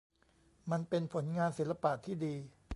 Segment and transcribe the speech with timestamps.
[0.71, 2.35] มันเป็นผลงานศิลปะที่ดี